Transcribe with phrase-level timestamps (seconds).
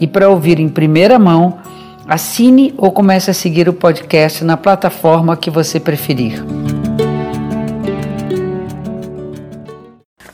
[0.00, 1.58] e para ouvir em primeira mão,
[2.08, 6.42] assine ou comece a seguir o podcast na plataforma que você preferir.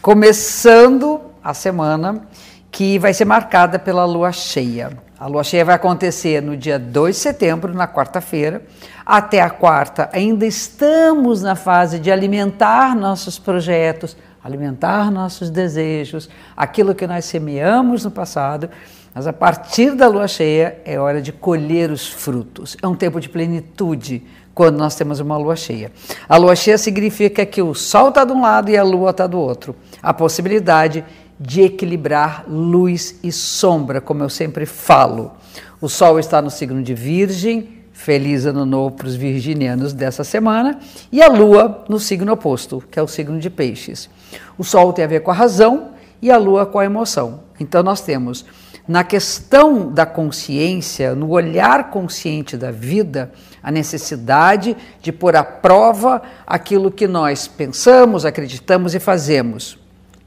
[0.01, 2.23] Começando a semana
[2.71, 4.91] que vai ser marcada pela lua cheia.
[5.19, 8.63] A lua cheia vai acontecer no dia 2 de setembro, na quarta-feira.
[9.05, 16.95] Até a quarta, ainda estamos na fase de alimentar nossos projetos, alimentar nossos desejos, aquilo
[16.95, 18.71] que nós semeamos no passado,
[19.15, 22.77] mas a partir da lua cheia é hora de colher os frutos.
[22.83, 24.23] É um tempo de plenitude
[24.55, 25.91] quando nós temos uma lua cheia.
[26.29, 29.27] A lua cheia significa que o sol está de um lado e a lua está
[29.27, 29.75] do outro.
[30.03, 31.05] A possibilidade
[31.39, 35.33] de equilibrar luz e sombra, como eu sempre falo.
[35.81, 40.79] O sol está no signo de Virgem, Feliz ano novo para os virginianos dessa semana.
[41.11, 44.11] E a lua no signo oposto, que é o signo de Peixes.
[44.59, 47.41] O sol tem a ver com a razão e a lua com a emoção.
[47.59, 48.45] Então nós temos
[48.87, 56.23] na questão da consciência, no olhar consciente da vida, a necessidade de pôr à prova
[56.47, 59.79] aquilo que nós pensamos, acreditamos e fazemos.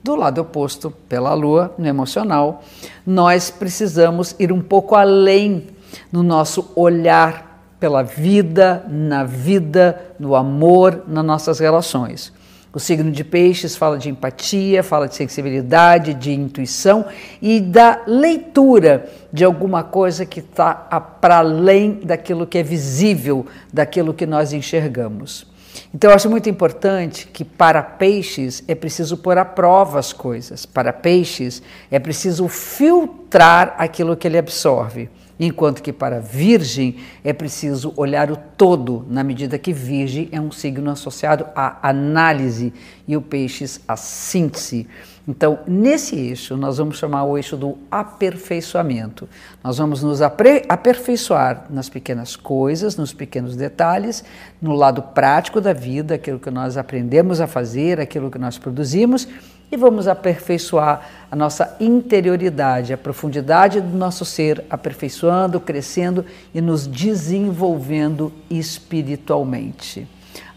[0.03, 2.63] Do lado oposto, pela lua, no emocional,
[3.05, 5.67] nós precisamos ir um pouco além
[6.11, 7.48] no nosso olhar
[7.79, 12.33] pela vida, na vida, no amor, nas nossas relações.
[12.71, 17.05] O signo de Peixes fala de empatia, fala de sensibilidade, de intuição
[17.41, 24.13] e da leitura de alguma coisa que está para além daquilo que é visível, daquilo
[24.13, 25.47] que nós enxergamos.
[25.93, 30.63] Então, eu acho muito importante que para peixes é preciso pôr à prova as coisas.
[30.63, 37.93] Para peixes é preciso filtrar aquilo que ele absorve enquanto que para Virgem é preciso
[37.95, 42.73] olhar o todo, na medida que Virgem é um signo associado à análise
[43.07, 44.87] e o Peixes à síntese.
[45.27, 49.29] Então, nesse eixo, nós vamos chamar o eixo do aperfeiçoamento.
[49.63, 54.23] Nós vamos nos aperfeiçoar nas pequenas coisas, nos pequenos detalhes,
[54.59, 59.27] no lado prático da vida, aquilo que nós aprendemos a fazer, aquilo que nós produzimos
[59.71, 66.87] e vamos aperfeiçoar a nossa interioridade, a profundidade do nosso ser, aperfeiçoando, crescendo e nos
[66.87, 70.07] desenvolvendo espiritualmente.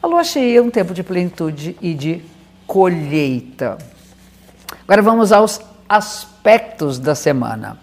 [0.03, 2.23] A lua cheia é um tempo de plenitude e de
[2.67, 3.79] colheita.
[4.83, 7.79] Agora vamos aos aspectos da semana.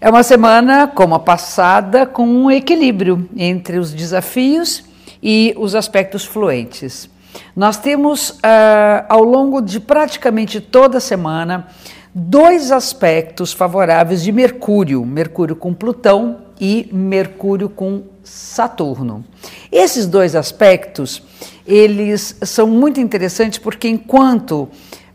[0.00, 4.84] É uma semana, como a passada, com um equilíbrio entre os desafios
[5.22, 7.10] e os aspectos fluentes.
[7.54, 11.68] Nós temos, uh, ao longo de praticamente toda semana,
[12.14, 19.24] dois aspectos favoráveis de Mercúrio: Mercúrio com Plutão e Mercúrio com Saturno.
[19.70, 21.22] Esses dois aspectos,
[21.66, 24.68] eles são muito interessantes porque enquanto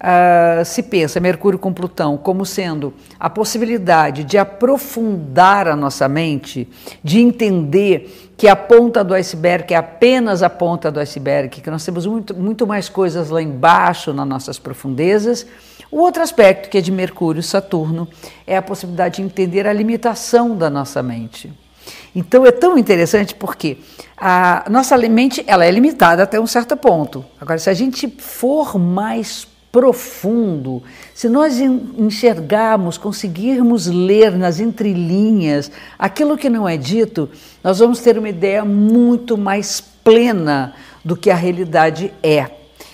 [0.04, 6.68] Uh, se pensa Mercúrio com Plutão como sendo a possibilidade de aprofundar a nossa mente,
[7.02, 11.86] de entender que a ponta do iceberg é apenas a ponta do iceberg, que nós
[11.86, 15.48] temos muito, muito mais coisas lá embaixo nas nossas profundezas.
[15.90, 18.06] O outro aspecto, que é de Mercúrio e Saturno,
[18.46, 21.50] é a possibilidade de entender a limitação da nossa mente.
[22.14, 23.78] Então é tão interessante porque
[24.18, 27.24] a nossa mente ela é limitada até um certo ponto.
[27.40, 30.84] Agora, se a gente for mais profundo,
[31.16, 37.28] se nós enxergarmos, conseguirmos ler nas entrelinhas aquilo que não é dito,
[37.64, 42.52] nós vamos ter uma ideia muito mais plena do que a realidade é.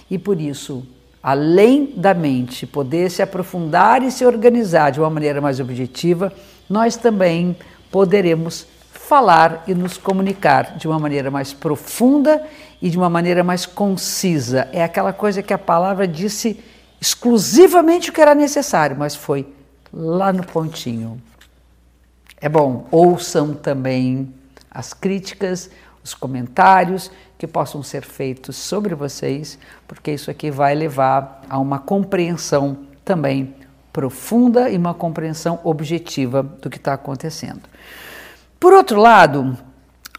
[0.09, 0.81] E por isso,
[1.21, 6.31] além da mente poder se aprofundar e se organizar de uma maneira mais objetiva,
[6.69, 7.57] nós também
[7.91, 12.41] poderemos falar e nos comunicar de uma maneira mais profunda
[12.81, 14.67] e de uma maneira mais concisa.
[14.71, 16.63] É aquela coisa que a palavra disse
[16.99, 19.47] exclusivamente o que era necessário, mas foi
[19.91, 21.21] lá no pontinho.
[22.41, 24.33] É bom, ouçam também
[24.71, 25.69] as críticas,
[26.03, 31.79] os comentários que possam ser feitos sobre vocês, porque isso aqui vai levar a uma
[31.79, 33.55] compreensão também
[33.91, 37.61] profunda e uma compreensão objetiva do que está acontecendo.
[38.59, 39.57] Por outro lado,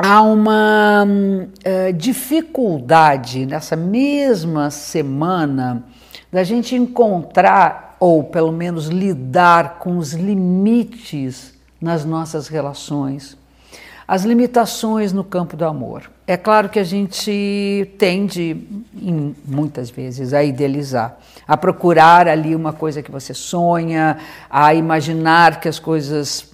[0.02, 5.85] há uma uh, dificuldade nessa mesma semana
[6.32, 13.37] da gente encontrar ou pelo menos lidar com os limites nas nossas relações,
[14.08, 16.11] as limitações no campo do amor.
[16.26, 18.56] É claro que a gente tende,
[19.44, 24.17] muitas vezes, a idealizar, a procurar ali uma coisa que você sonha,
[24.49, 26.50] a imaginar que as coisas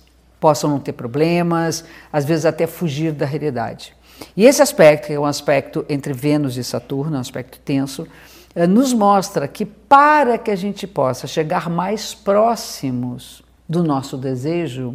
[0.46, 3.92] possam não ter problemas, às vezes até fugir da realidade.
[4.36, 8.06] E esse aspecto, que é um aspecto entre Vênus e Saturno, um aspecto tenso,
[8.54, 14.94] eh, nos mostra que para que a gente possa chegar mais próximos do nosso desejo,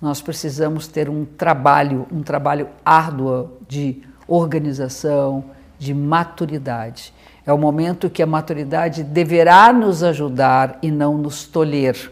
[0.00, 5.44] nós precisamos ter um trabalho, um trabalho árduo de organização,
[5.78, 7.12] de maturidade.
[7.44, 12.10] É o momento que a maturidade deverá nos ajudar e não nos tolher.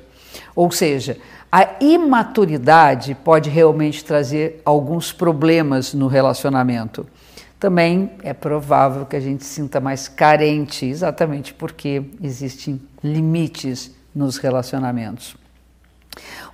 [0.54, 1.16] Ou seja,
[1.58, 7.06] a imaturidade pode realmente trazer alguns problemas no relacionamento.
[7.58, 15.34] Também é provável que a gente sinta mais carente, exatamente porque existem limites nos relacionamentos.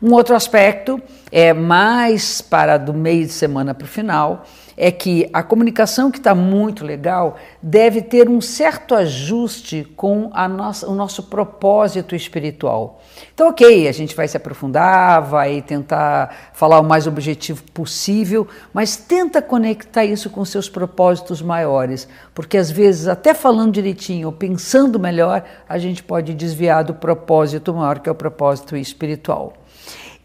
[0.00, 1.02] Um outro aspecto
[1.32, 4.44] é mais para do meio de semana para o final,
[4.77, 10.49] é que a comunicação que está muito legal deve ter um certo ajuste com a
[10.49, 13.01] nossa, o nosso propósito espiritual.
[13.35, 18.97] Então, ok, a gente vai se aprofundar, vai tentar falar o mais objetivo possível, mas
[18.97, 24.99] tenta conectar isso com seus propósitos maiores, porque às vezes, até falando direitinho ou pensando
[24.99, 29.55] melhor, a gente pode desviar do propósito maior, que é o propósito espiritual.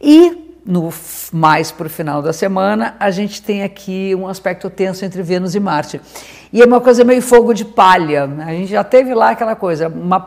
[0.02, 0.94] E no
[1.32, 5.56] mais para o final da semana, a gente tem aqui um aspecto tenso entre Vênus
[5.56, 6.02] e Marte.
[6.52, 8.30] E é uma coisa meio fogo de palha.
[8.46, 10.20] A gente já teve lá aquela coisa, uma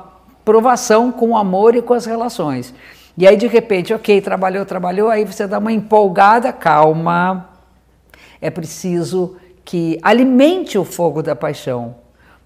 [0.42, 2.74] provação com o amor e com as relações.
[3.18, 7.50] E aí, de repente, ok, trabalhou, trabalhou, aí você dá uma empolgada, calma.
[8.40, 11.96] É preciso que alimente o fogo da paixão,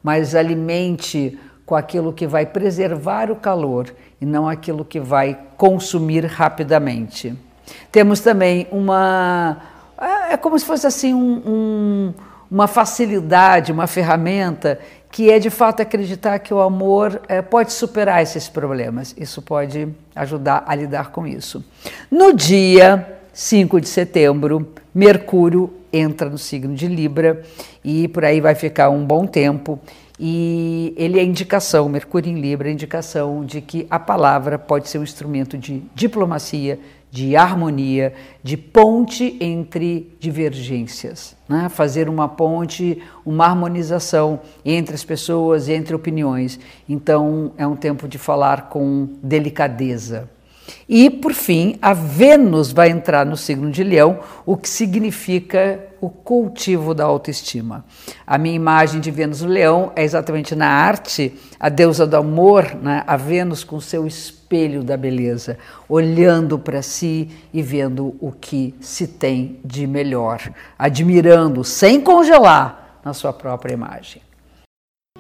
[0.03, 6.25] mas alimente com aquilo que vai preservar o calor e não aquilo que vai consumir
[6.27, 7.35] rapidamente.
[7.91, 9.57] Temos também uma.
[10.01, 12.15] É, é como se fosse assim um, um,
[12.51, 14.79] uma facilidade, uma ferramenta
[15.15, 19.15] que é de fato acreditar que o amor é, pode superar esses problemas.
[19.17, 21.65] Isso pode ajudar a lidar com isso.
[22.11, 27.45] No dia 5 de setembro, Mercúrio entra no signo de Libra
[27.85, 29.79] e por aí vai ficar um bom tempo.
[30.19, 34.99] E ele é indicação, Mercúrio em Libra, é indicação de que a palavra pode ser
[34.99, 36.79] um instrumento de diplomacia,
[37.15, 38.13] de harmonia,
[38.43, 41.69] de ponte entre divergências, né?
[41.69, 46.59] fazer uma ponte, uma harmonização entre as pessoas, entre opiniões.
[46.89, 50.29] Então é um tempo de falar com delicadeza.
[50.89, 56.11] E, por fim, a Vênus vai entrar no signo de Leão, o que significa o
[56.11, 57.85] cultivo da autoestima.
[58.27, 62.75] A minha imagem de Vênus no Leão é exatamente na arte, a deusa do amor,
[62.75, 63.03] né?
[63.07, 65.59] a Vênus com seu espelho da beleza,
[65.89, 70.41] olhando para si e vendo o que se tem de melhor,
[70.79, 74.23] admirando, sem congelar, na sua própria imagem.